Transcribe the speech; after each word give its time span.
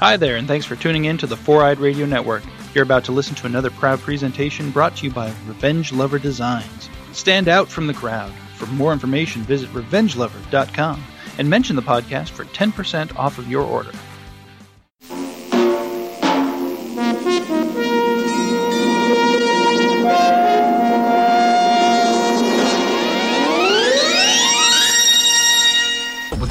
Hi 0.00 0.16
there, 0.16 0.36
and 0.36 0.46
thanks 0.46 0.64
for 0.64 0.76
tuning 0.76 1.06
in 1.06 1.18
to 1.18 1.26
the 1.26 1.36
Four 1.36 1.64
Eyed 1.64 1.80
Radio 1.80 2.06
Network. 2.06 2.44
You're 2.72 2.84
about 2.84 3.04
to 3.06 3.12
listen 3.12 3.34
to 3.34 3.46
another 3.46 3.68
proud 3.68 3.98
presentation 3.98 4.70
brought 4.70 4.94
to 4.98 5.06
you 5.06 5.12
by 5.12 5.26
Revenge 5.46 5.92
Lover 5.92 6.20
Designs. 6.20 6.88
Stand 7.12 7.48
out 7.48 7.68
from 7.68 7.88
the 7.88 7.94
crowd. 7.94 8.32
For 8.56 8.66
more 8.66 8.92
information, 8.92 9.42
visit 9.42 9.68
revengelover.com 9.70 11.02
and 11.38 11.50
mention 11.50 11.74
the 11.74 11.82
podcast 11.82 12.30
for 12.30 12.44
10% 12.44 13.16
off 13.16 13.38
of 13.38 13.48
your 13.48 13.64
order. 13.64 13.90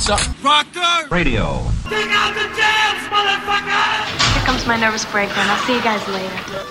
What's 0.08 0.10
up? 0.10 0.36
Proctor! 0.38 1.08
Radio. 1.10 1.64
Dig 1.90 2.08
out 2.12 2.34
the 2.36 2.56
jams, 2.56 2.77
motherfucker! 3.10 4.34
Here 4.34 4.46
comes 4.46 4.66
my 4.68 4.78
nervous 4.78 5.06
breakdown. 5.06 5.50
I'll 5.50 5.66
see 5.66 5.76
you 5.76 5.82
guys 5.82 6.08
later. 6.08 6.68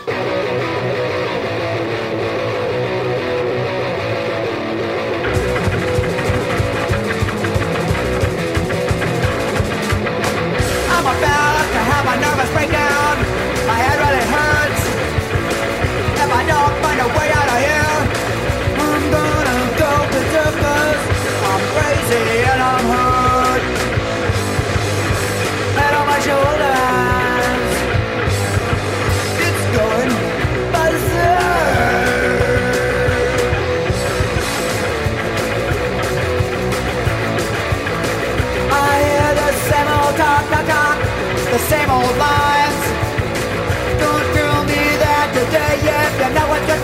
I'm 10.89 11.07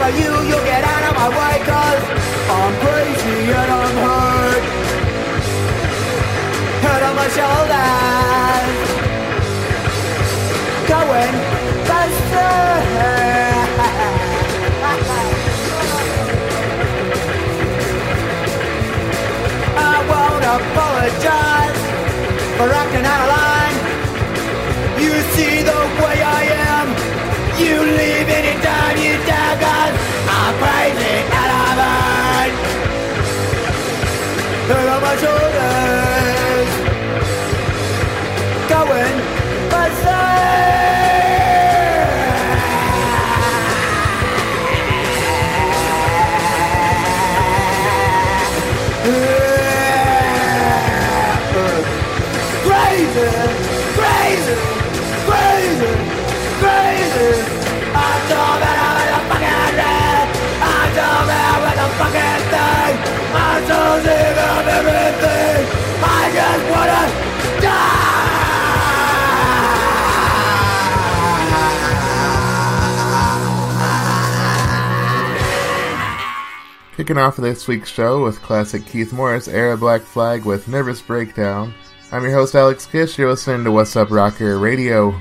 for 0.02 0.10
you, 0.18 0.32
you'll 0.48 0.66
get 0.66 0.82
out 0.82 1.04
of 1.08 1.14
my 1.14 1.28
way, 1.38 1.56
cause 1.62 2.02
I'm 2.58 2.74
crazy 2.84 3.38
and 3.60 3.70
I'm 3.80 3.96
hurt. 4.04 4.64
Head 6.84 7.02
on 7.08 7.14
my 7.22 7.28
shoulders. 7.36 8.70
Going 10.92 11.34
faster 11.88 12.52
I 19.92 19.96
won't 20.10 20.44
apologize 20.58 21.80
for 22.56 22.68
acting 22.82 23.06
out 23.12 23.20
of 23.24 23.30
line. 23.38 23.78
You 25.04 25.14
see 25.34 25.54
the 25.70 25.80
way 26.02 26.18
I 26.40 26.42
am. 26.70 26.86
You 27.62 27.76
leave 28.00 28.28
anytime 28.40 28.96
you 28.96 29.14
dare, 29.28 29.71
Kicking 77.02 77.18
off 77.18 77.36
this 77.36 77.66
week's 77.66 77.90
show 77.90 78.22
with 78.22 78.40
classic 78.42 78.86
Keith 78.86 79.12
Morris 79.12 79.48
era 79.48 79.76
Black 79.76 80.02
Flag 80.02 80.44
with 80.44 80.68
Nervous 80.68 81.02
Breakdown. 81.02 81.74
I'm 82.12 82.22
your 82.22 82.30
host 82.30 82.54
Alex 82.54 82.86
Kish. 82.86 83.18
You're 83.18 83.30
listening 83.30 83.64
to 83.64 83.70
Wassup 83.70 84.10
Rocker 84.10 84.56
Radio. 84.60 85.20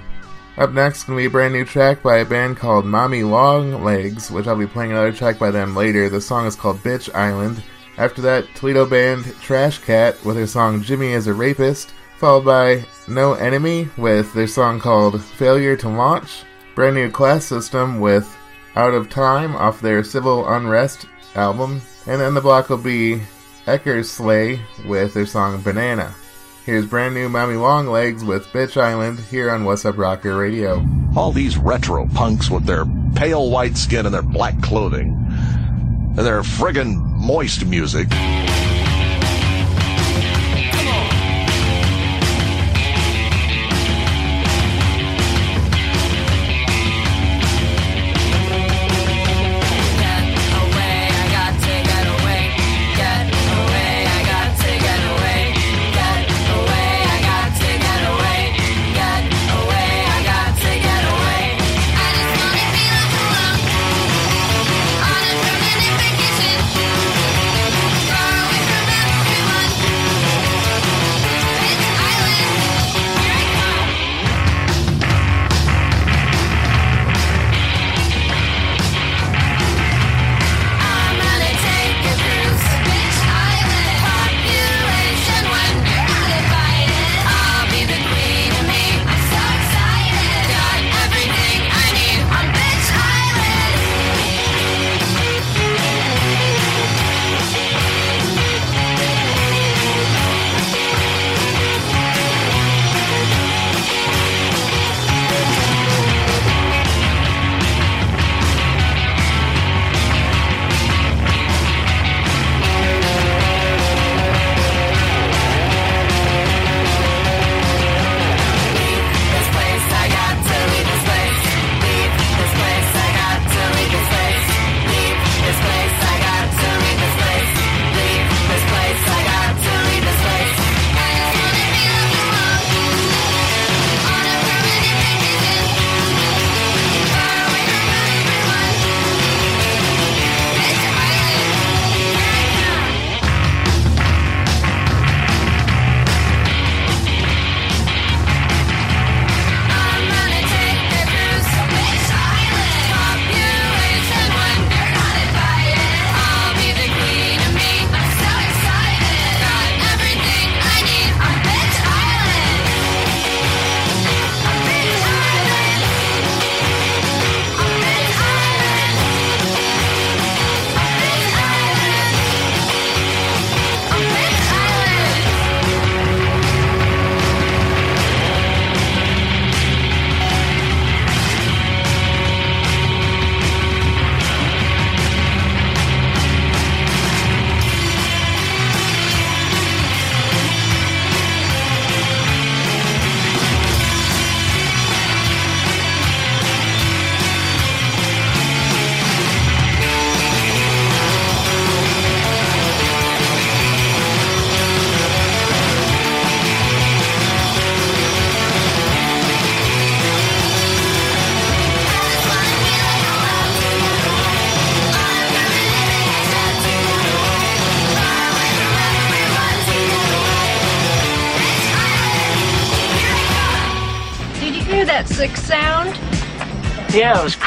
Up 0.60 0.74
next, 0.74 1.06
gonna 1.06 1.18
be 1.18 1.26
a 1.26 1.30
brand 1.32 1.56
new 1.56 1.66
track 1.66 2.04
by 2.04 2.18
a 2.18 2.26
band 2.26 2.58
called 2.58 2.86
Mommy 2.86 3.24
Long 3.24 3.84
Legs, 3.84 4.30
which 4.30 4.46
I'll 4.46 4.56
be 4.56 4.68
playing 4.68 4.92
another 4.92 5.12
track 5.12 5.40
by 5.40 5.50
them 5.50 5.76
later. 5.76 6.08
The 6.08 6.22
song 6.22 6.46
is 6.46 6.56
called 6.56 6.78
Bitch 6.84 7.12
Island. 7.16 7.64
After 7.98 8.22
that, 8.22 8.46
Toledo 8.54 8.86
band 8.86 9.26
Trash 9.42 9.80
Cat 9.80 10.24
with 10.24 10.36
their 10.36 10.46
song 10.46 10.84
Jimmy 10.84 11.14
is 11.14 11.26
a 11.26 11.34
Rapist, 11.34 11.94
followed 12.20 12.46
by 12.46 12.86
No 13.08 13.34
Enemy 13.34 13.90
with 13.98 14.32
their 14.36 14.46
song 14.46 14.80
called 14.80 15.20
Failure 15.20 15.76
to 15.78 15.90
Launch. 15.90 16.44
Brand 16.76 16.94
new 16.94 17.10
Class 17.10 17.44
System 17.44 18.00
with 18.00 18.38
Out 18.76 18.94
of 18.94 19.10
Time 19.10 19.56
off 19.56 19.82
their 19.82 20.04
Civil 20.04 20.48
Unrest 20.48 21.08
album. 21.36 21.82
And 22.08 22.20
then 22.20 22.34
the 22.34 22.42
block 22.42 22.70
will 22.70 22.78
be 22.78 23.22
Eckersley 23.66 24.60
with 24.86 25.14
their 25.14 25.26
song 25.26 25.62
Banana. 25.62 26.14
Here's 26.66 26.86
brand 26.86 27.16
new 27.16 27.28
Mommy 27.28 27.56
Long 27.56 27.88
Legs 27.88 28.24
with 28.24 28.48
Bitch 28.48 28.80
Island 28.80 29.20
here 29.20 29.50
on 29.50 29.64
Wassup 29.64 29.98
Rocker 29.98 30.38
Radio. 30.38 30.86
All 31.16 31.32
these 31.32 31.58
retro 31.58 32.08
punks 32.14 32.50
with 32.50 32.66
their 32.66 32.86
pale 33.16 33.50
white 33.50 33.78
skin 33.78 34.06
and 34.06 34.14
their 34.14 34.22
black 34.22 34.62
clothing 34.62 35.18
and 35.30 36.18
their 36.18 36.42
friggin' 36.42 36.96
moist 37.18 37.66
music. 37.66 38.08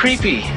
Creepy. 0.04 0.53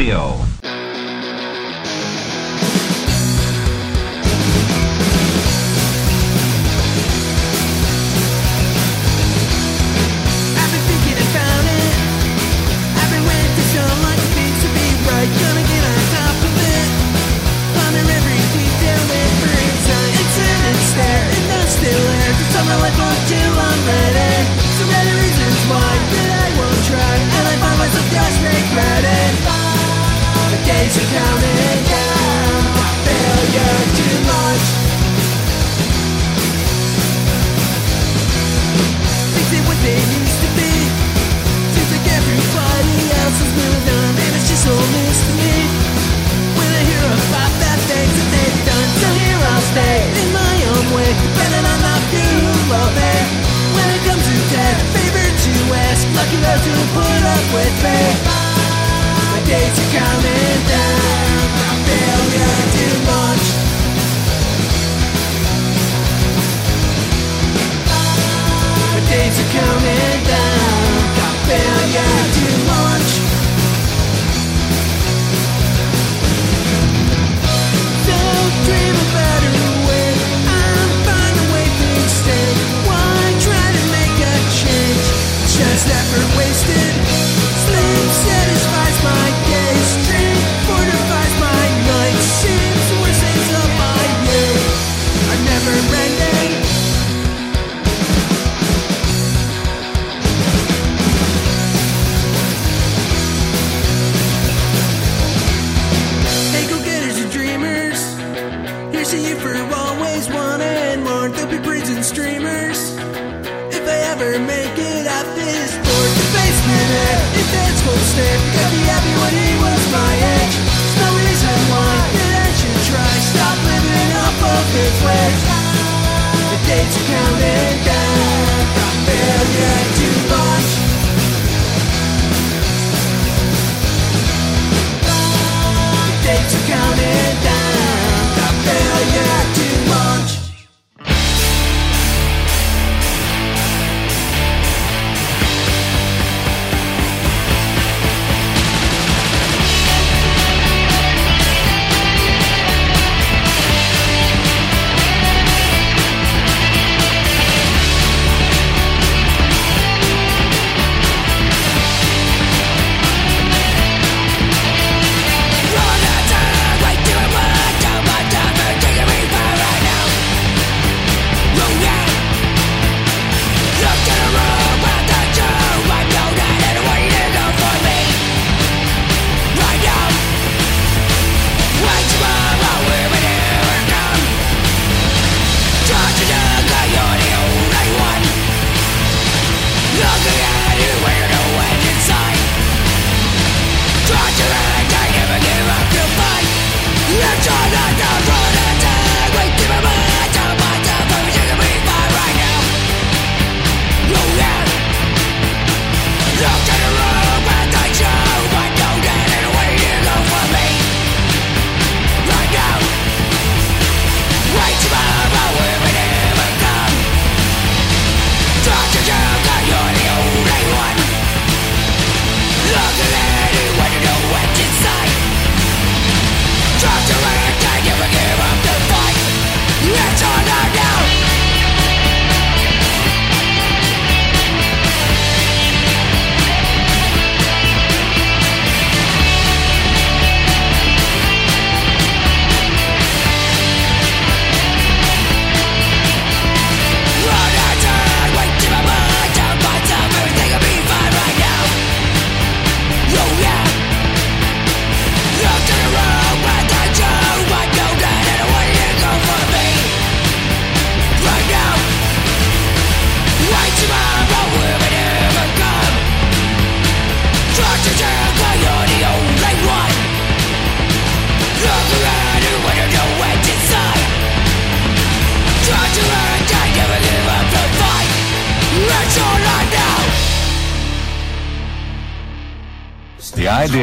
Radio. 0.00 0.29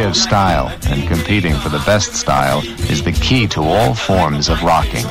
Of 0.08 0.16
style 0.16 0.68
and 0.88 1.08
competing 1.10 1.54
for 1.56 1.68
the 1.68 1.84
best 1.86 2.14
style 2.14 2.62
is 2.90 3.04
the 3.04 3.12
key 3.12 3.46
to 3.48 3.62
all 3.62 3.94
forms 3.94 4.48
of 4.48 4.64
rocking. 4.64 5.06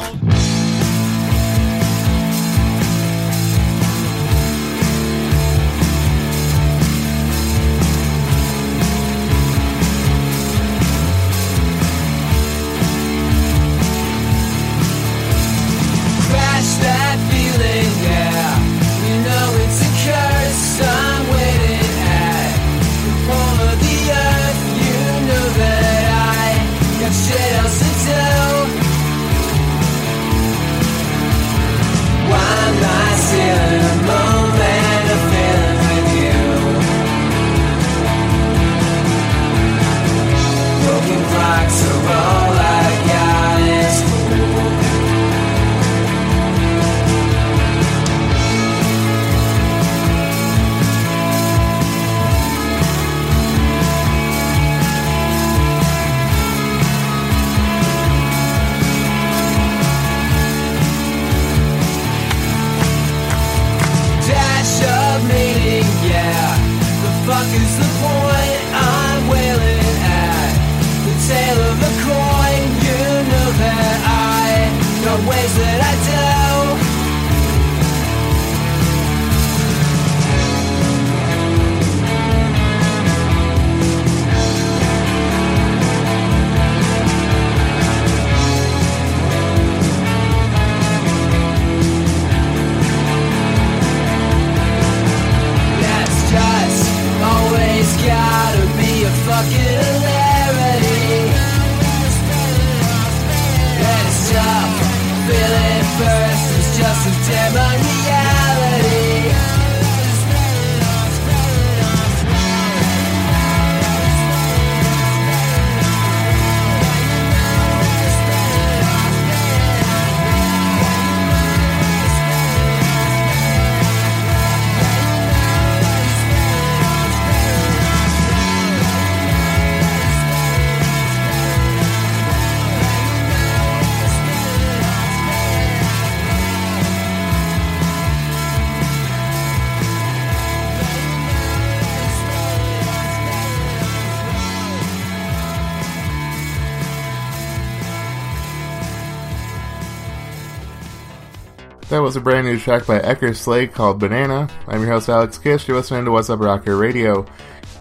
That 151.97 152.03
was 152.03 152.15
a 152.15 152.21
brand 152.21 152.47
new 152.47 152.59
track 152.59 152.87
by 152.87 152.99
Eckersley 152.99 153.73
called 153.73 153.99
Banana. 153.99 154.51
I'm 154.69 154.83
your 154.83 154.91
host 154.91 155.09
Alex 155.09 155.39
Kish. 155.39 155.67
You're 155.67 155.79
listening 155.79 156.05
to 156.05 156.11
Wassup 156.11 156.45
Rocker 156.45 156.77
Radio. 156.77 157.25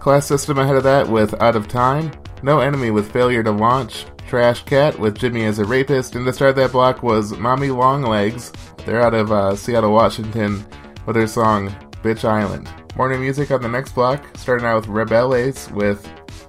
Class 0.00 0.24
System 0.24 0.56
ahead 0.56 0.76
of 0.76 0.84
that 0.84 1.06
with 1.06 1.38
Out 1.38 1.54
of 1.54 1.68
Time, 1.68 2.10
No 2.42 2.60
Enemy 2.60 2.92
with 2.92 3.12
Failure 3.12 3.42
to 3.42 3.50
Launch, 3.50 4.06
Trash 4.26 4.64
Cat 4.64 4.98
with 4.98 5.18
Jimmy 5.18 5.44
as 5.44 5.58
a 5.58 5.66
Rapist, 5.66 6.14
and 6.16 6.26
the 6.26 6.32
start 6.32 6.48
of 6.48 6.56
that 6.56 6.72
block 6.72 7.02
was 7.02 7.36
Mommy 7.36 7.68
Long 7.68 8.04
Legs. 8.04 8.54
They're 8.86 9.02
out 9.02 9.12
of 9.12 9.30
uh, 9.30 9.54
Seattle, 9.54 9.92
Washington 9.92 10.64
with 11.04 11.14
their 11.14 11.26
song 11.26 11.68
Bitch 12.02 12.24
Island. 12.24 12.70
Morning 12.96 13.20
music 13.20 13.50
on 13.50 13.60
the 13.60 13.68
next 13.68 13.94
block, 13.94 14.24
starting 14.38 14.66
out 14.66 14.76
with 14.76 14.86
Rebelles 14.86 15.70
with 15.72 16.02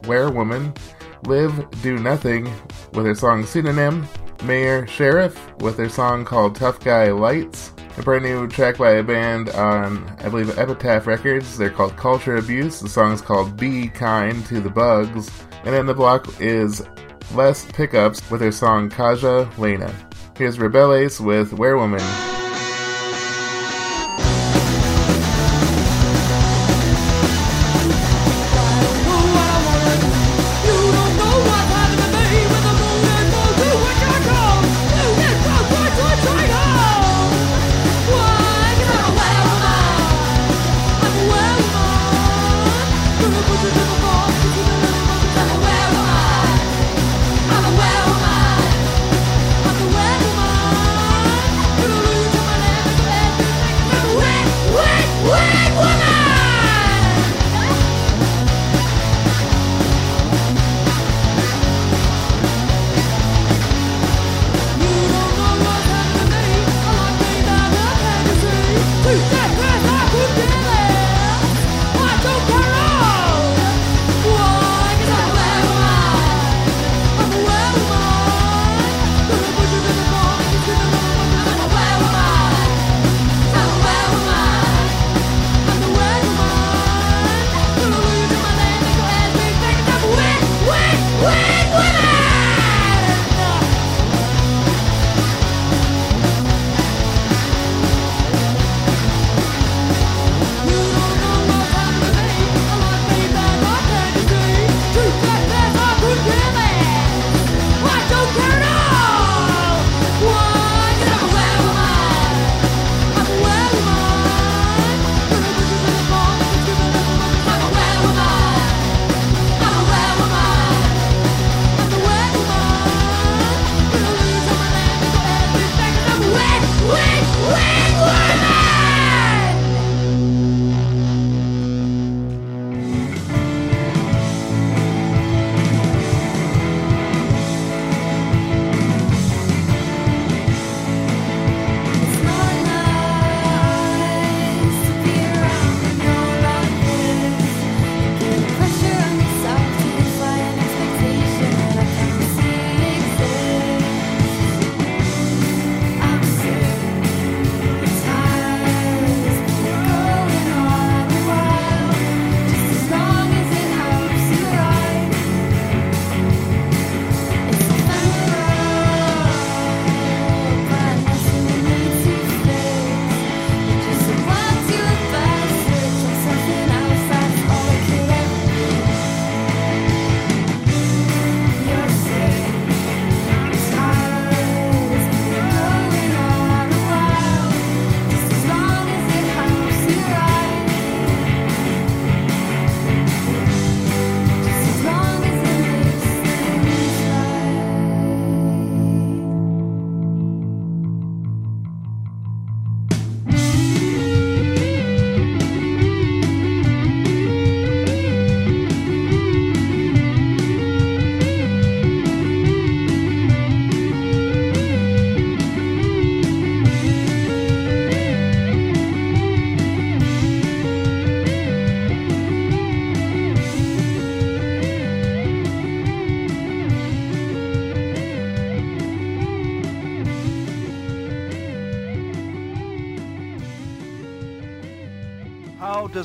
Werewoman, 0.04 0.74
Live 1.28 1.70
Do 1.82 2.00
Nothing 2.00 2.46
with 2.94 3.04
their 3.04 3.14
song 3.14 3.46
Pseudonym, 3.46 4.08
Mayor 4.44 4.88
Sheriff 4.88 5.40
with 5.60 5.78
their 5.78 5.90
song 5.90 6.26
called 6.26 6.56
Tough 6.56 6.80
Guy 6.80 7.12
Lights, 7.12 7.74
a 7.98 8.02
brand 8.02 8.24
new 8.24 8.48
track 8.48 8.78
by 8.78 8.92
a 8.92 9.04
band 9.04 9.50
on, 9.50 10.08
I 10.20 10.30
believe, 10.30 10.58
Epitaph 10.58 11.08
Records. 11.08 11.58
They're 11.58 11.70
called 11.70 11.98
Culture 11.98 12.36
Abuse. 12.36 12.80
The 12.80 12.90
song 12.90 13.14
is 13.14 13.22
called 13.22 13.58
Be 13.58 13.88
Kind 13.88 14.46
to 14.48 14.62
the 14.62 14.70
Bugs. 14.70 15.30
And 15.66 15.74
then 15.74 15.86
the 15.86 15.94
block 15.94 16.28
is 16.40 16.86
Les 17.34 17.66
Pickups 17.72 18.30
with 18.30 18.40
their 18.40 18.52
song 18.52 18.90
Kaja 18.90 19.56
Lena. 19.58 19.94
Here's 20.38 20.58
Rebelles 20.58 21.20
with 21.20 21.52
Werewoman. 21.52 22.37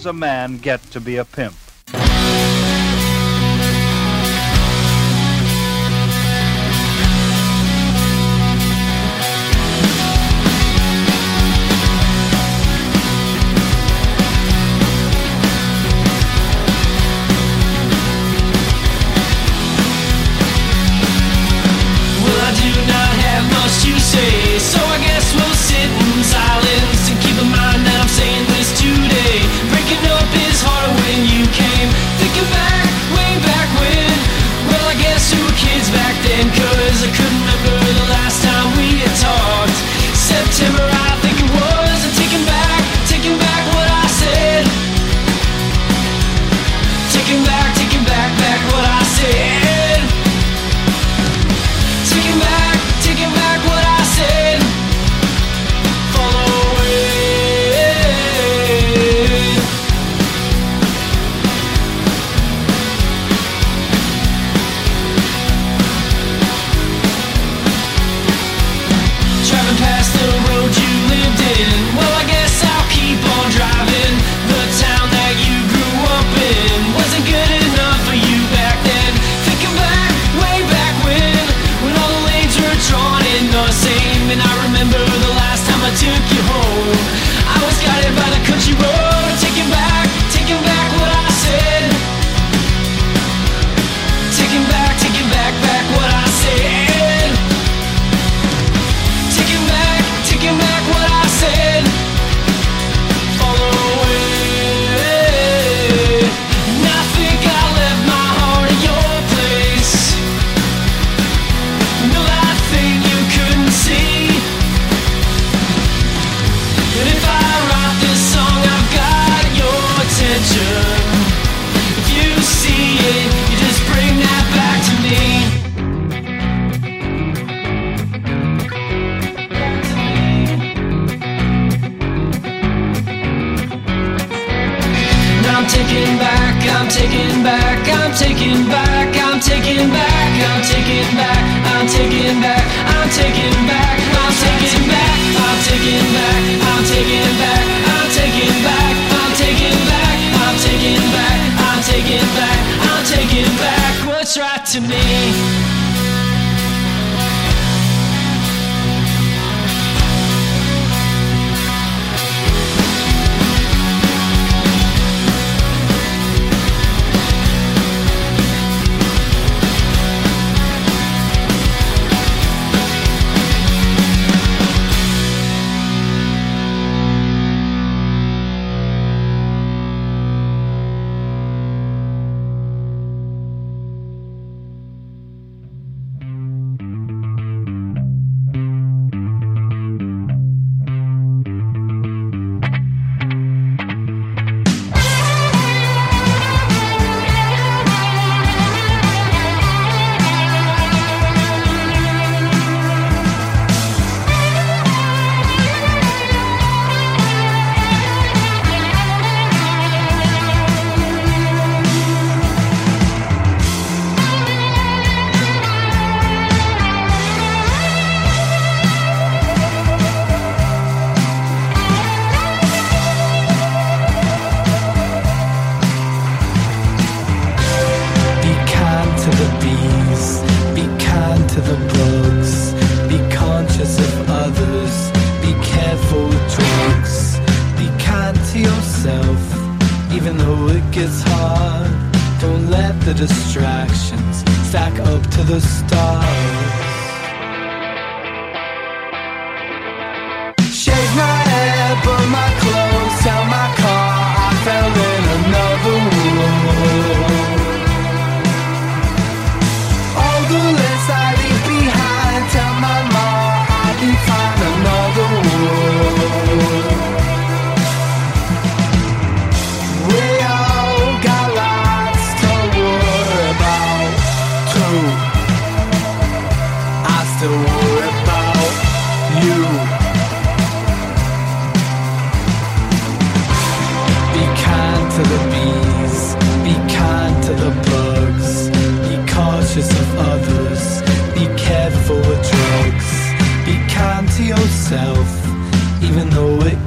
Does 0.02 0.06
a 0.06 0.12
man 0.12 0.58
get 0.58 0.82
to 0.90 1.00
be 1.00 1.18
a 1.18 1.24
pimp? 1.24 1.61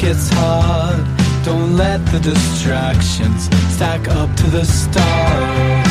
Gets 0.05 0.29
hard. 0.33 1.03
Don't 1.43 1.75
let 1.77 2.05
the 2.11 2.19
distractions 2.19 3.49
stack 3.73 4.07
up 4.07 4.29
to 4.35 4.47
the 4.51 4.63
stars. 4.63 5.84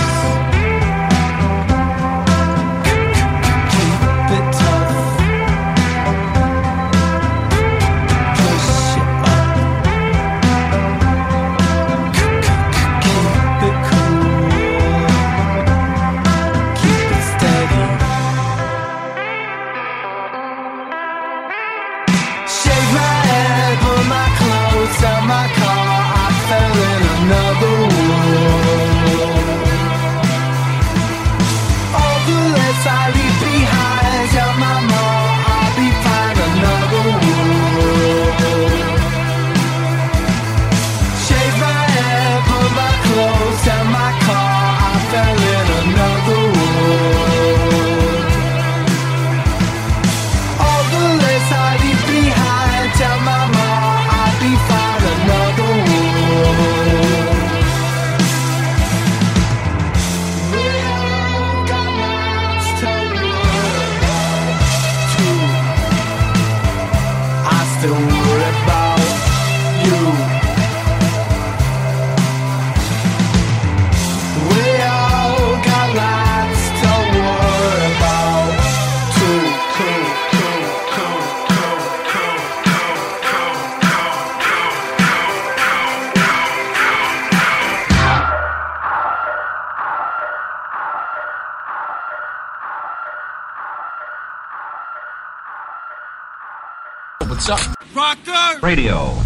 What's 97.34 97.48
up? 97.48 97.76
Rocker! 97.96 98.60
Radio. 98.64 99.23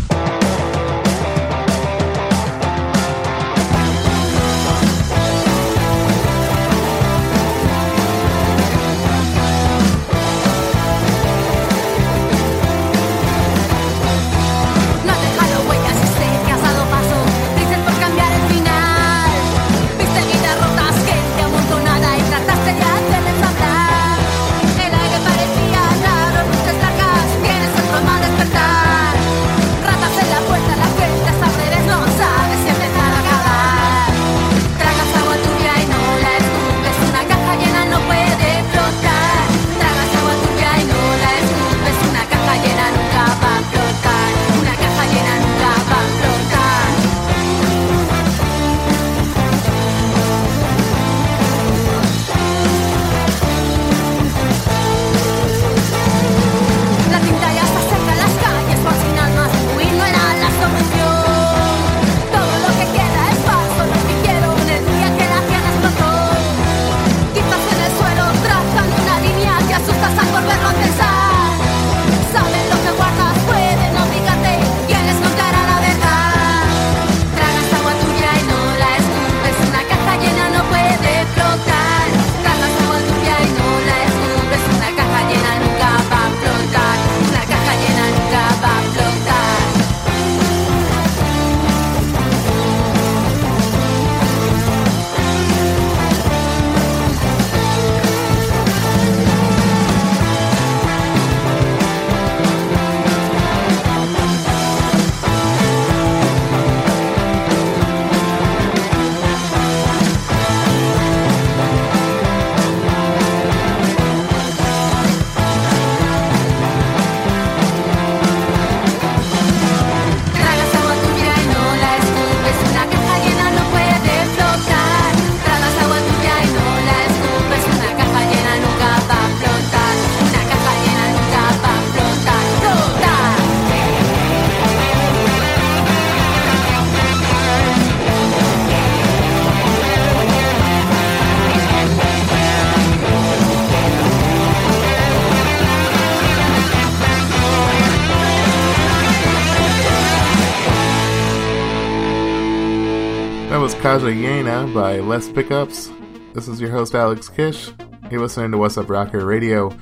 Kaja 153.88 154.14
Yena 154.14 154.74
by 154.74 154.98
Les 154.98 155.30
Pickups. 155.30 155.90
This 156.34 156.46
is 156.46 156.60
your 156.60 156.70
host 156.70 156.94
Alex 156.94 157.30
Kish. 157.30 157.70
You're 158.10 158.20
listening 158.20 158.50
to 158.50 158.58
Wassup 158.58 158.90
Rocker 158.90 159.24
Radio. 159.24 159.74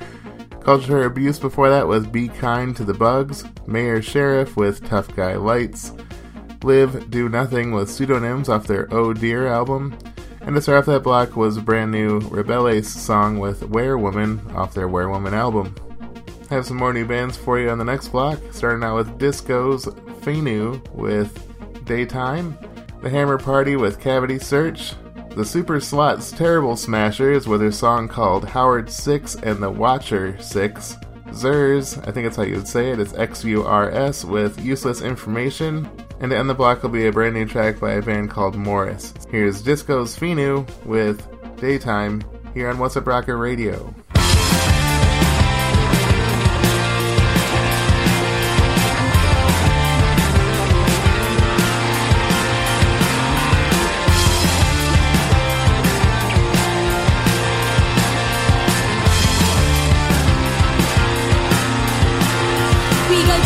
Culture 0.61 1.03
Abuse 1.03 1.41
before 1.41 1.69
that 1.71 1.89
was 1.89 2.07
Be 2.07 2.29
Kind 2.29 2.77
to 2.77 2.85
the 2.85 2.95
Bugs. 2.95 3.45
Mayor 3.67 4.01
Sheriff 4.01 4.57
with 4.57 4.89
Tough 4.89 5.13
Guy 5.17 5.35
Lights. 5.35 5.93
Live 6.63 7.11
Do 7.11 7.29
Nothing 7.29 7.73
with 7.73 7.91
pseudonyms 7.91 8.49
off 8.49 8.69
their 8.69 8.87
Oh 8.95 9.13
Dear 9.13 9.49
album. 9.49 9.99
And 10.43 10.55
to 10.55 10.63
start 10.63 10.79
off 10.79 10.87
that 10.87 11.03
block 11.03 11.35
was 11.35 11.57
a 11.57 11.61
brand 11.61 11.91
new 11.91 12.21
Rebelles 12.21 12.85
song 12.85 13.41
with 13.41 13.63
Werewoman 13.63 14.55
off 14.55 14.73
their 14.73 14.89
Werewoman 14.89 15.33
album. 15.33 15.75
I 16.49 16.55
have 16.55 16.65
some 16.65 16.77
more 16.77 16.93
new 16.93 17.07
bands 17.07 17.37
for 17.37 17.59
you 17.59 17.71
on 17.71 17.79
the 17.79 17.85
next 17.85 18.11
block, 18.11 18.39
starting 18.53 18.85
out 18.85 18.95
with 18.95 19.19
Disco's 19.19 19.87
Fenu 20.23 20.81
with 20.93 21.43
Daytime, 21.87 22.57
The 23.03 23.11
Hammer 23.11 23.39
Party 23.39 23.77
with 23.77 24.01
Cavity 24.01 24.39
Search, 24.39 24.95
The 25.31 25.45
Super 25.45 25.81
Slots 25.81 26.33
Terrible 26.33 26.77
Smashers 26.77 27.47
with 27.47 27.61
their 27.61 27.71
song 27.71 28.09
called 28.09 28.45
Howard 28.49 28.91
6 28.91 29.37
and 29.37 29.63
the 29.63 29.71
Watcher 29.71 30.41
6, 30.41 30.97
Zurs, 31.29 31.99
I 32.09 32.13
think 32.13 32.25
that's 32.25 32.37
how 32.37 32.45
you 32.45 32.57
would 32.57 32.69
say 32.69 32.91
it, 32.91 33.01
it's 33.01 33.13
X 33.15 33.45
U 33.45 33.63
R 33.65 33.91
S 33.91 34.25
with 34.25 34.65
Useless 34.65 35.03
Information, 35.03 35.89
And 36.21 36.31
to 36.31 36.39
end 36.39 36.49
the 36.49 36.55
block 36.55 36.83
will 36.83 36.91
be 36.91 37.07
a 37.07 37.13
brand 37.13 37.35
new 37.35 37.45
track 37.45 37.79
by 37.79 37.93
a 37.93 38.03
band 38.03 38.31
called 38.31 38.57
Morris. 38.57 39.13
Here's 39.31 39.61
Disco's 39.61 40.17
Finu 40.17 40.67
with 40.87 41.27
Daytime 41.61 42.23
here 42.55 42.71
on 42.71 42.79
Wassup 42.79 43.07
Rocker 43.07 43.37
Radio. 43.37 43.95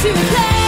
To 0.03 0.09
a 0.09 0.60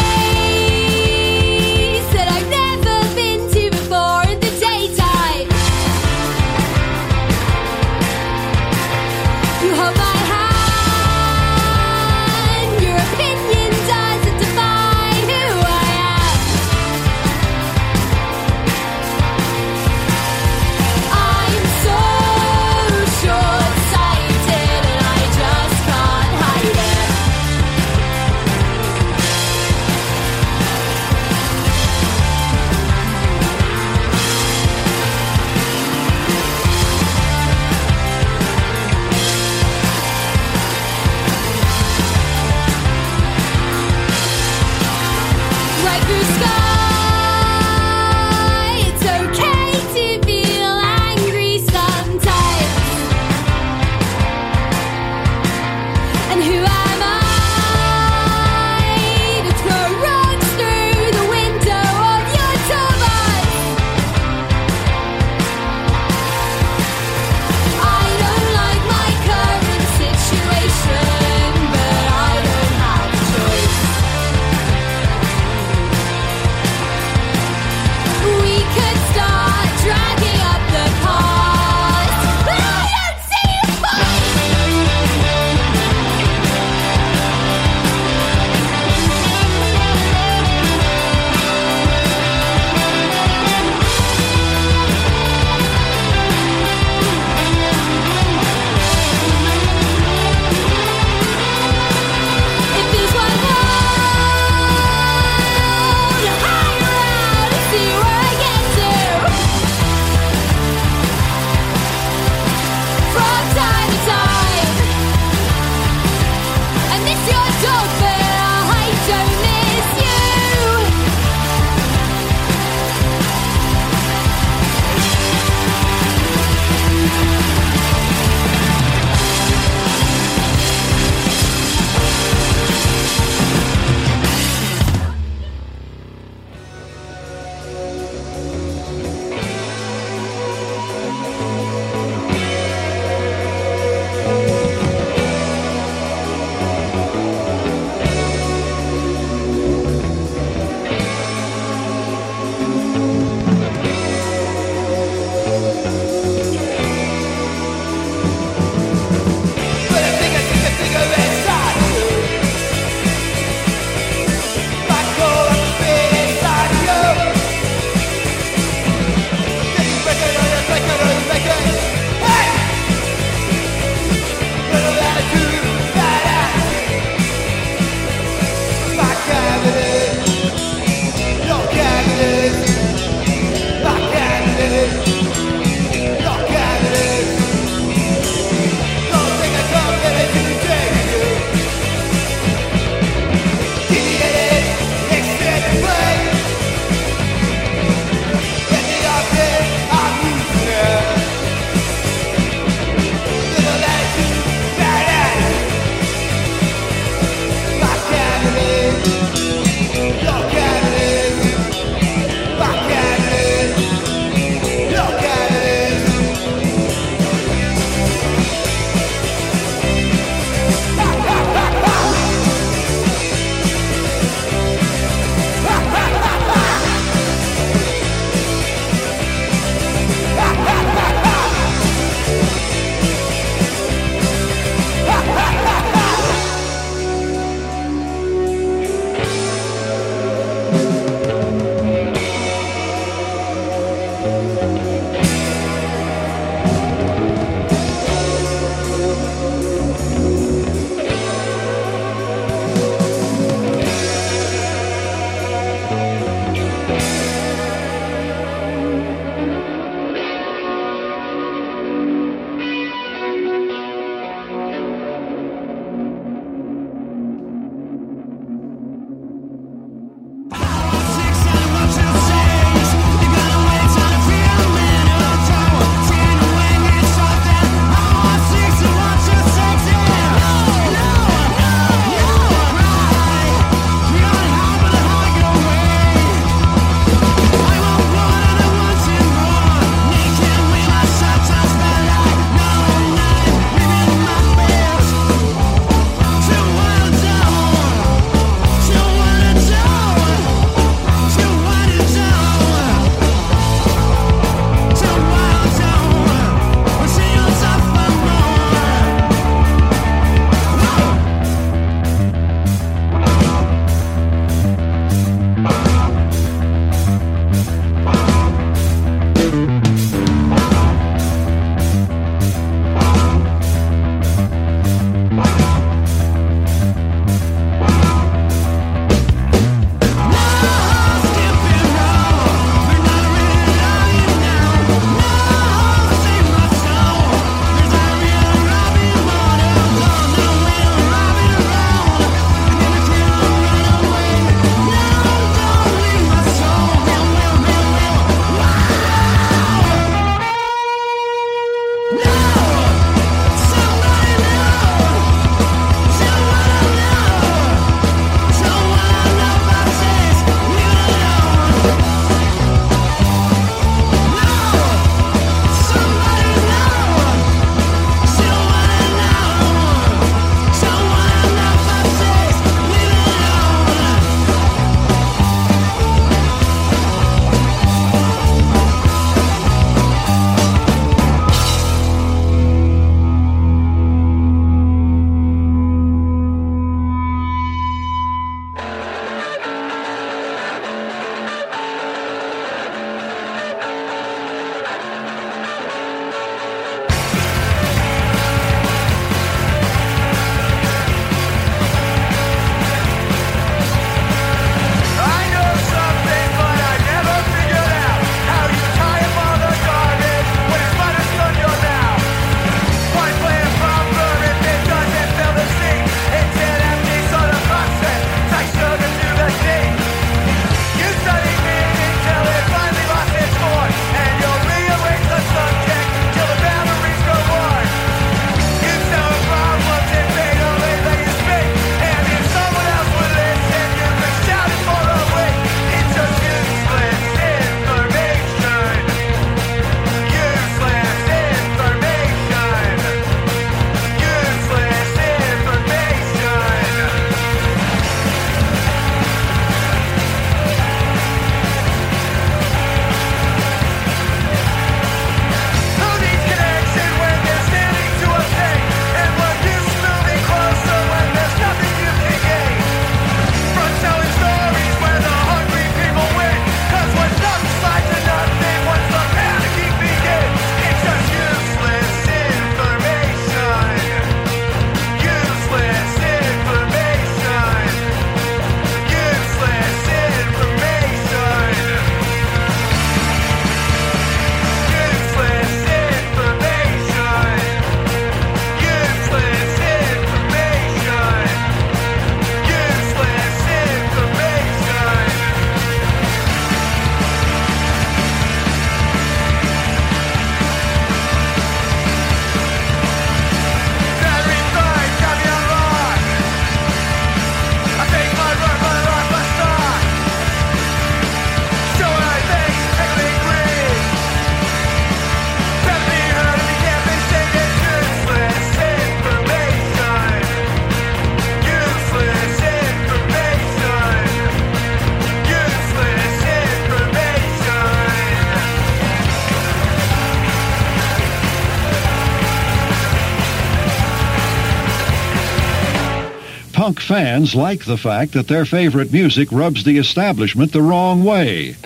fans 537.12 537.54
like 537.54 537.84
the 537.84 537.98
fact 537.98 538.32
that 538.32 538.48
their 538.48 538.64
favorite 538.64 539.12
music 539.12 539.52
rubs 539.52 539.84
the 539.84 539.98
establishment 539.98 540.72
the 540.72 540.80
wrong 540.80 541.22
way. 541.22 541.76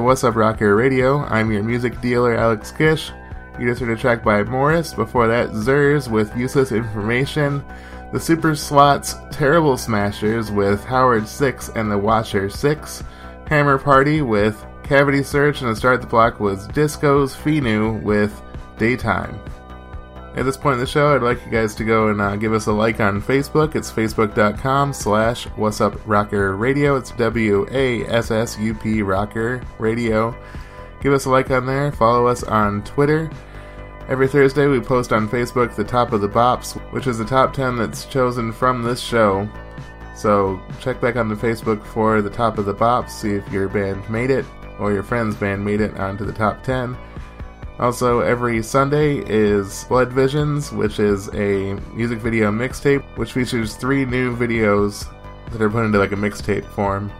To 0.00 0.06
Wassup 0.06 0.34
Rocker 0.34 0.76
Radio. 0.76 1.18
I'm 1.24 1.52
your 1.52 1.62
music 1.62 2.00
dealer, 2.00 2.34
Alex 2.34 2.72
Kish. 2.72 3.12
You 3.58 3.68
just 3.68 3.82
heard 3.82 3.90
a 3.90 4.00
track 4.00 4.24
by 4.24 4.42
Morris. 4.44 4.94
Before 4.94 5.28
that, 5.28 5.50
Zers 5.50 6.10
with 6.10 6.34
Useless 6.34 6.72
Information. 6.72 7.62
The 8.10 8.18
Super 8.18 8.54
Slots 8.54 9.16
Terrible 9.30 9.76
Smashers 9.76 10.50
with 10.50 10.82
Howard 10.84 11.28
6 11.28 11.68
and 11.74 11.90
the 11.92 11.98
Watcher 11.98 12.48
6. 12.48 13.04
Hammer 13.46 13.76
Party 13.76 14.22
with 14.22 14.64
Cavity 14.82 15.22
Search. 15.22 15.60
And 15.60 15.68
to 15.68 15.76
start 15.76 16.00
the 16.00 16.06
block 16.06 16.40
was 16.40 16.66
Disco's 16.68 17.36
Finu 17.36 18.02
with 18.02 18.40
Daytime. 18.78 19.38
At 20.36 20.44
this 20.44 20.56
point 20.56 20.74
in 20.74 20.80
the 20.80 20.86
show, 20.86 21.14
I'd 21.14 21.22
like 21.22 21.44
you 21.44 21.50
guys 21.50 21.74
to 21.74 21.84
go 21.84 22.08
and 22.08 22.20
uh, 22.20 22.36
give 22.36 22.52
us 22.52 22.66
a 22.66 22.72
like 22.72 23.00
on 23.00 23.20
Facebook. 23.20 23.74
It's 23.74 23.90
facebook.com 23.90 24.92
slash 24.92 25.48
wassup 25.48 26.00
rocker 26.06 26.56
radio. 26.56 26.94
It's 26.96 27.10
W-A-S-S-U-P 27.12 29.02
rocker 29.02 29.60
radio. 29.78 30.36
Give 31.00 31.12
us 31.12 31.24
a 31.24 31.30
like 31.30 31.50
on 31.50 31.66
there. 31.66 31.90
Follow 31.90 32.26
us 32.26 32.44
on 32.44 32.84
Twitter. 32.84 33.28
Every 34.08 34.28
Thursday 34.28 34.66
we 34.68 34.80
post 34.80 35.12
on 35.12 35.28
Facebook 35.28 35.74
the 35.74 35.84
top 35.84 36.12
of 36.12 36.20
the 36.20 36.28
bops, 36.28 36.74
which 36.92 37.08
is 37.08 37.18
the 37.18 37.24
top 37.24 37.52
10 37.52 37.76
that's 37.76 38.04
chosen 38.04 38.52
from 38.52 38.82
this 38.82 39.00
show. 39.00 39.48
So 40.14 40.60
check 40.80 41.00
back 41.00 41.16
on 41.16 41.28
the 41.28 41.34
Facebook 41.34 41.84
for 41.84 42.22
the 42.22 42.30
top 42.30 42.58
of 42.58 42.66
the 42.66 42.74
bops, 42.74 43.10
see 43.10 43.32
if 43.32 43.50
your 43.52 43.68
band 43.68 44.08
made 44.08 44.30
it 44.30 44.44
or 44.78 44.92
your 44.92 45.02
friend's 45.02 45.34
band 45.36 45.64
made 45.64 45.80
it 45.80 45.96
onto 45.98 46.24
the 46.24 46.32
top 46.32 46.62
10. 46.62 46.96
Also, 47.80 48.20
every 48.20 48.62
Sunday 48.62 49.24
is 49.26 49.84
Blood 49.84 50.12
Visions, 50.12 50.70
which 50.70 51.00
is 51.00 51.28
a 51.32 51.72
music 51.94 52.18
video 52.18 52.50
mixtape, 52.50 53.02
which 53.16 53.32
features 53.32 53.74
three 53.74 54.04
new 54.04 54.36
videos 54.36 55.10
that 55.50 55.62
are 55.62 55.70
put 55.70 55.86
into 55.86 55.98
like 55.98 56.12
a 56.12 56.16
mixtape 56.16 56.66
form. 56.66 57.10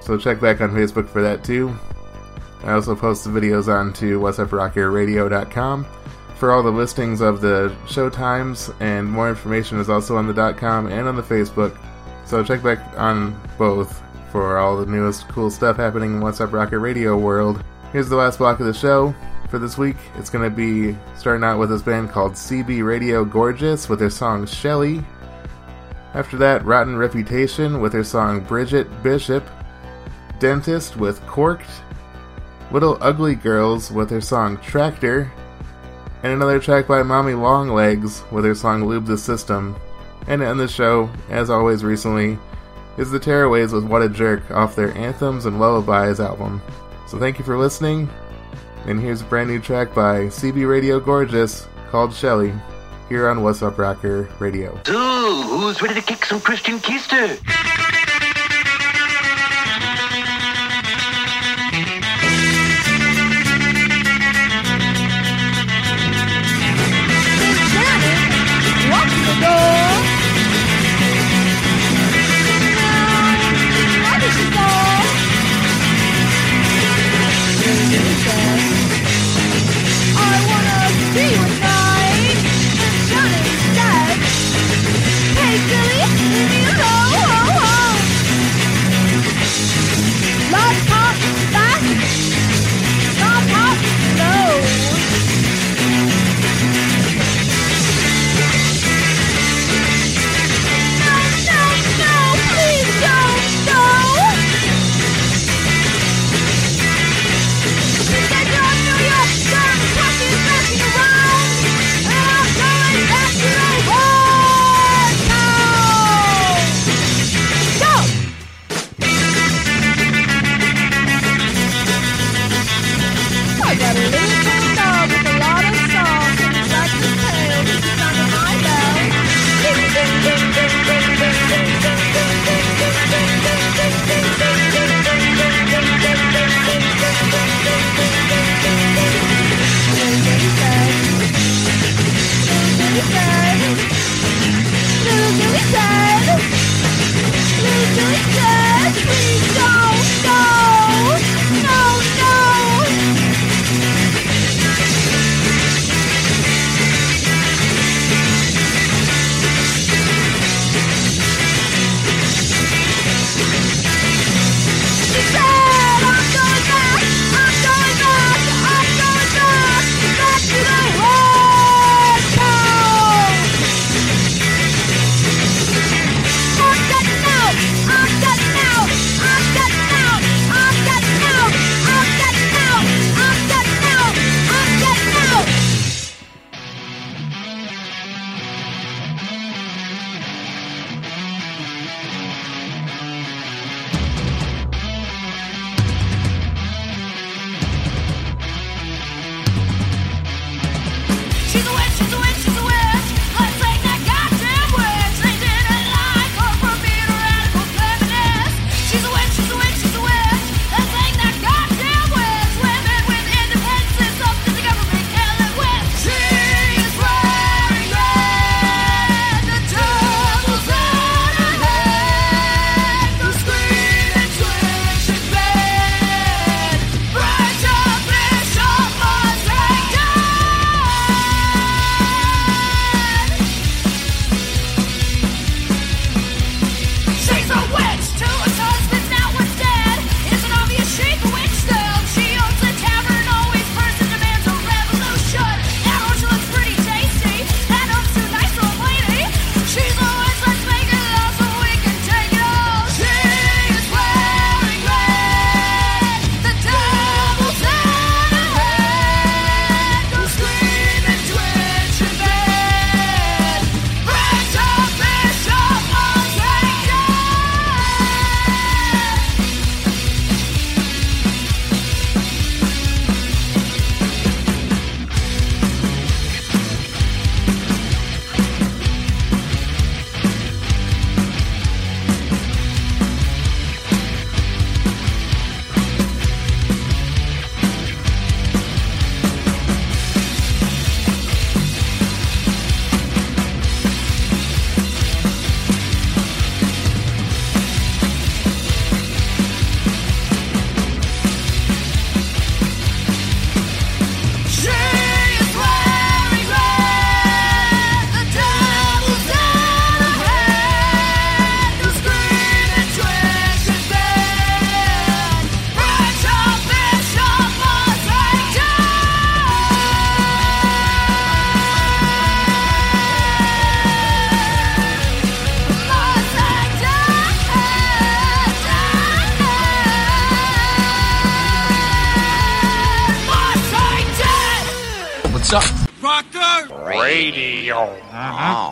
So 0.00 0.16
check 0.16 0.40
back 0.40 0.62
on 0.62 0.70
Facebook 0.70 1.10
for 1.10 1.20
that 1.20 1.44
too. 1.44 1.76
I 2.64 2.72
also 2.72 2.96
post 2.96 3.24
the 3.24 3.30
videos 3.30 3.68
onto 3.68 4.18
wassuprockerradio.com. 4.18 5.86
For 6.36 6.52
all 6.52 6.62
the 6.62 6.70
listings 6.70 7.20
of 7.20 7.42
the 7.42 7.76
show 7.86 8.08
times 8.08 8.70
and 8.80 9.06
more 9.06 9.28
information 9.28 9.78
is 9.78 9.90
also 9.90 10.16
on 10.16 10.26
the 10.26 10.54
.com 10.54 10.86
and 10.86 11.06
on 11.06 11.16
the 11.16 11.22
Facebook. 11.22 11.78
So 12.24 12.42
check 12.42 12.62
back 12.62 12.78
on 12.96 13.38
both 13.58 14.02
for 14.32 14.56
all 14.56 14.78
the 14.78 14.86
newest 14.86 15.28
cool 15.28 15.50
stuff 15.50 15.76
happening 15.76 16.14
in 16.14 16.20
Wassup 16.22 16.50
Rocker 16.50 16.80
Radio 16.80 17.18
world. 17.18 17.62
Here's 17.92 18.08
the 18.08 18.16
last 18.16 18.38
block 18.38 18.58
of 18.58 18.64
the 18.64 18.72
show 18.72 19.14
for 19.48 19.58
this 19.58 19.78
week. 19.78 19.96
It's 20.16 20.30
going 20.30 20.48
to 20.48 20.54
be 20.54 20.96
starting 21.16 21.44
out 21.44 21.58
with 21.58 21.70
this 21.70 21.82
band 21.82 22.10
called 22.10 22.32
CB 22.32 22.84
Radio 22.84 23.24
Gorgeous 23.24 23.88
with 23.88 23.98
their 23.98 24.10
song 24.10 24.46
Shelly. 24.46 25.02
After 26.14 26.36
that, 26.38 26.64
Rotten 26.64 26.96
Reputation 26.96 27.80
with 27.80 27.92
their 27.92 28.04
song 28.04 28.40
Bridget 28.40 29.02
Bishop. 29.02 29.48
Dentist 30.38 30.96
with 30.96 31.24
Corked. 31.26 31.70
Little 32.70 32.98
Ugly 33.00 33.36
Girls 33.36 33.90
with 33.90 34.08
their 34.08 34.20
song 34.20 34.58
Tractor. 34.58 35.32
And 36.22 36.32
another 36.32 36.58
track 36.58 36.86
by 36.86 37.02
Mommy 37.02 37.34
Long 37.34 37.68
Legs 37.68 38.22
with 38.30 38.44
their 38.44 38.54
song 38.54 38.84
Lube 38.84 39.06
the 39.06 39.18
System. 39.18 39.76
And 40.26 40.40
to 40.40 40.46
end 40.46 40.60
the 40.60 40.68
show, 40.68 41.10
as 41.30 41.48
always 41.48 41.84
recently, 41.84 42.38
is 42.98 43.10
the 43.10 43.20
Tearaways 43.20 43.72
with 43.72 43.84
What 43.84 44.02
a 44.02 44.08
Jerk 44.08 44.50
off 44.50 44.76
their 44.76 44.92
Anthems 44.96 45.46
and 45.46 45.58
Lullabies 45.58 46.20
album. 46.20 46.60
So 47.06 47.18
thank 47.18 47.38
you 47.38 47.44
for 47.44 47.56
listening. 47.56 48.10
And 48.86 49.00
here's 49.00 49.20
a 49.20 49.24
brand 49.24 49.50
new 49.50 49.58
track 49.60 49.94
by 49.94 50.26
CB 50.26 50.68
Radio 50.68 50.98
Gorgeous 51.00 51.66
called 51.90 52.14
Shelly 52.14 52.52
here 53.08 53.28
on 53.28 53.38
Wassup 53.38 53.78
Rocker 53.78 54.28
Radio. 54.38 54.80
So, 54.86 55.42
who's 55.42 55.80
ready 55.82 55.94
to 55.94 56.02
kick 56.02 56.24
some 56.24 56.40
Christian 56.40 56.78
keister? 56.78 57.38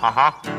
Uh-huh. 0.07 0.56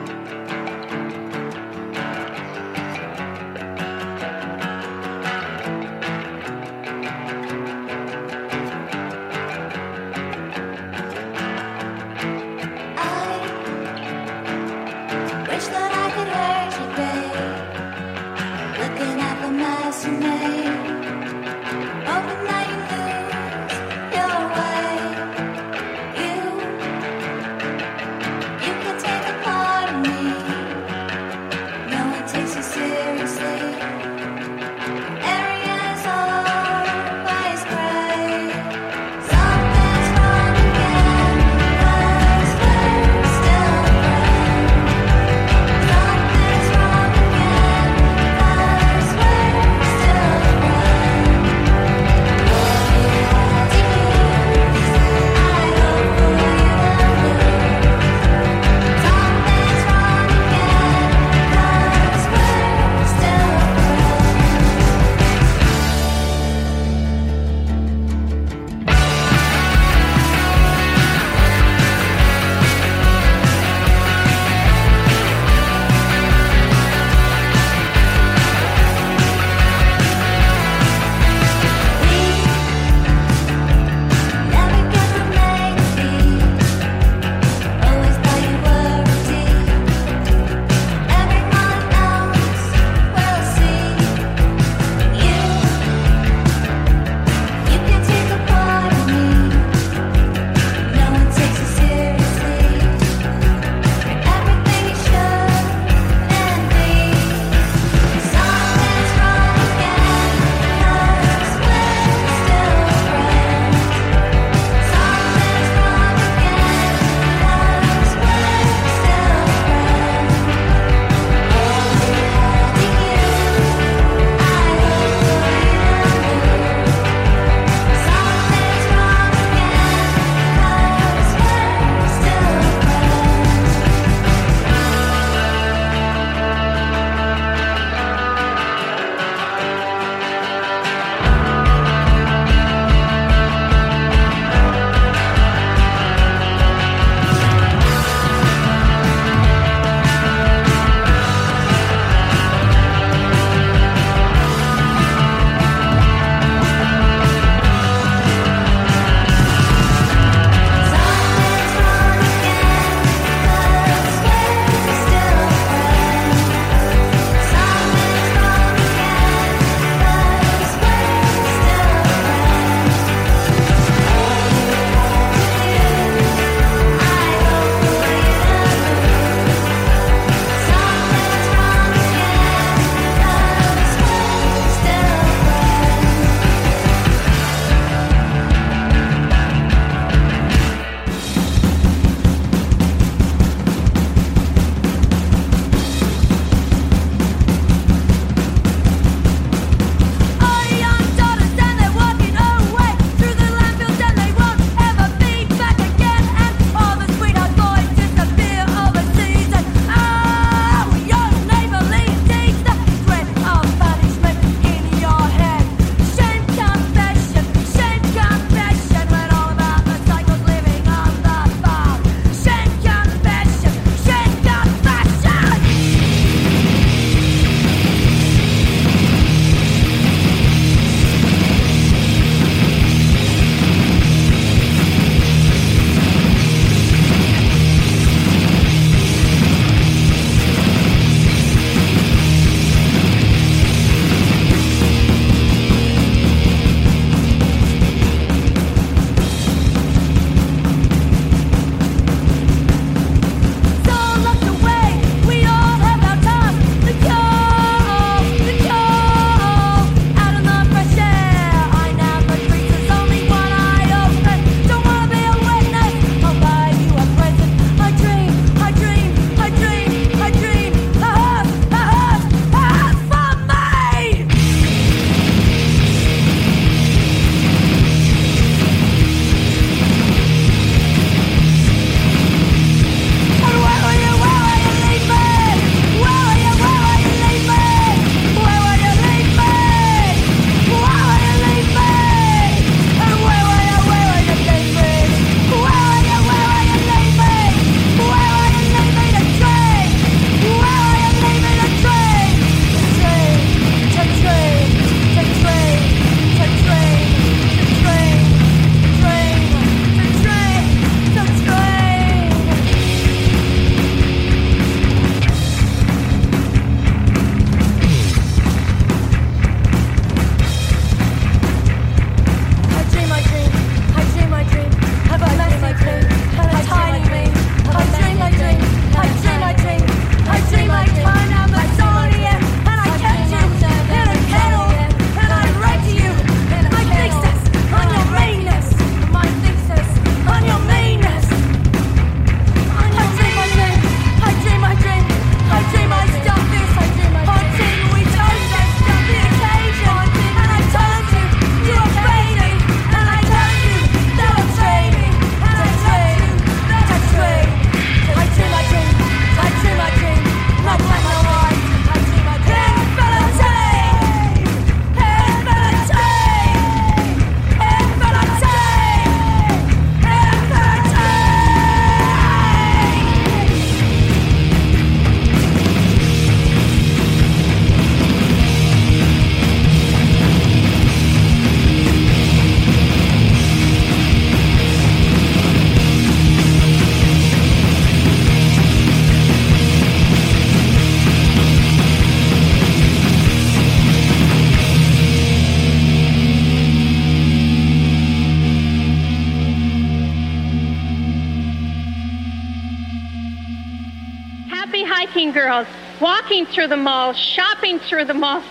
Working 404.71 405.31
girls 405.31 405.67
walking 405.99 406.45
through 406.45 406.67
the 406.67 406.77
mall, 406.77 407.13
shopping 407.13 407.79
through 407.79 408.05
the 408.05 408.13
mall. 408.13 408.43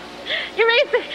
You 0.57 0.67
raise 0.67 1.05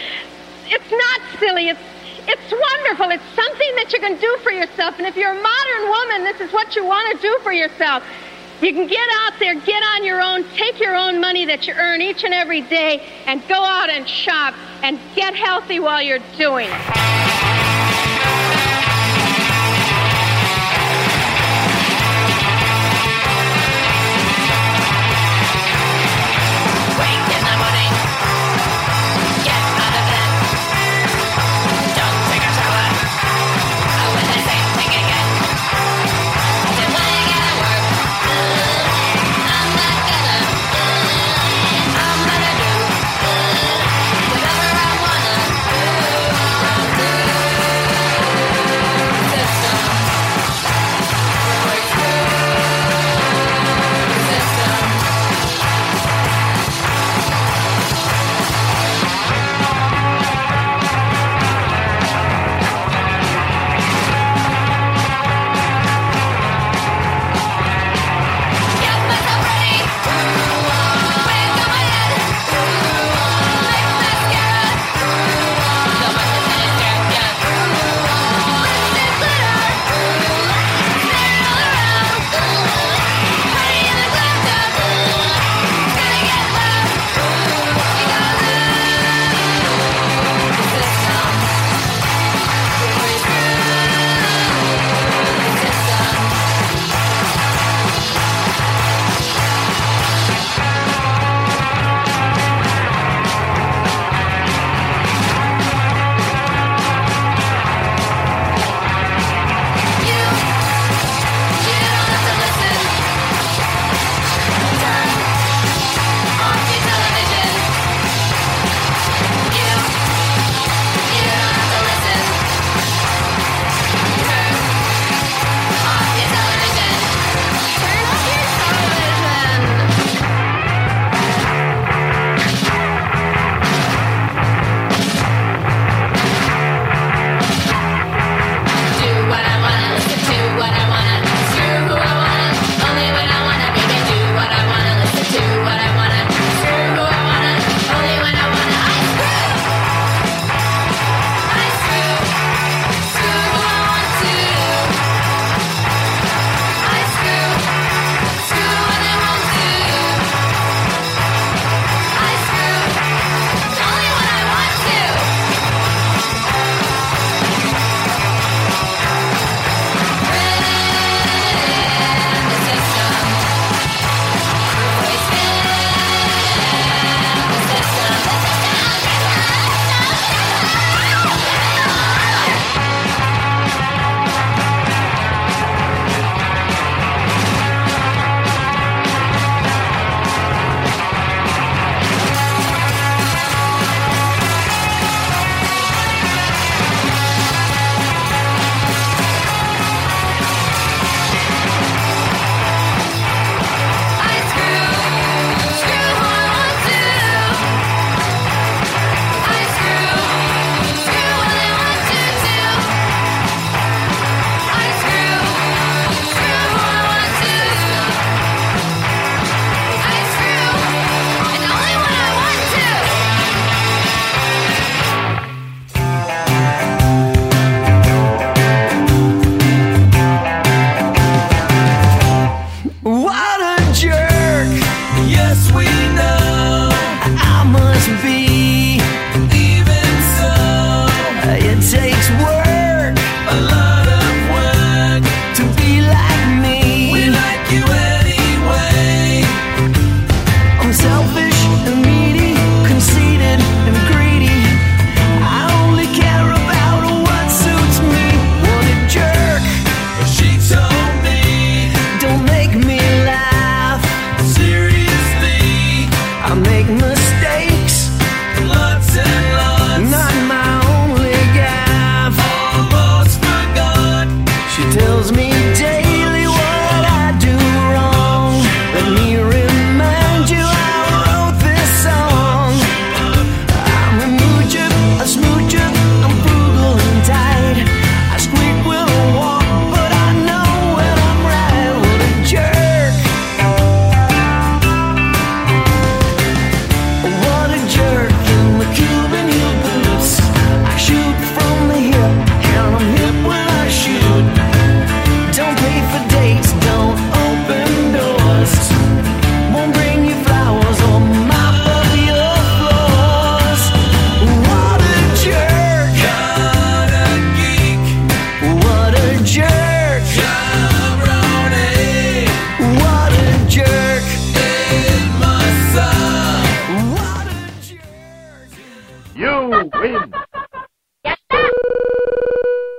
it's 0.65 0.91
not 0.91 1.39
silly. 1.39 1.69
It's 1.69 1.79
it's 2.25 2.51
wonderful. 2.51 3.11
It's 3.11 3.35
something 3.35 3.75
that 3.75 3.91
you 3.91 3.99
can 3.99 4.17
do 4.17 4.37
for 4.41 4.51
yourself. 4.51 4.97
And 4.97 5.05
if 5.05 5.17
you're 5.17 5.31
a 5.31 5.41
modern 5.41 5.89
woman, 5.89 6.23
this 6.23 6.39
is 6.39 6.53
what 6.53 6.73
you 6.75 6.85
want 6.85 7.15
to 7.15 7.21
do 7.21 7.37
for 7.43 7.51
yourself. 7.51 8.03
You 8.61 8.71
can 8.71 8.87
get 8.87 9.07
out 9.19 9.33
there, 9.39 9.55
get 9.55 9.83
on 9.95 10.05
your 10.05 10.21
own, 10.21 10.45
take 10.55 10.79
your 10.79 10.95
own 10.95 11.19
money 11.19 11.45
that 11.45 11.67
you 11.67 11.73
earn 11.73 12.01
each 12.01 12.23
and 12.23 12.33
every 12.33 12.61
day, 12.61 13.05
and 13.25 13.45
go 13.49 13.61
out 13.61 13.89
and 13.89 14.07
shop 14.07 14.55
and 14.83 14.97
get 15.15 15.35
healthy 15.35 15.81
while 15.81 16.01
you're 16.01 16.23
doing 16.37 16.69
it. 16.71 17.32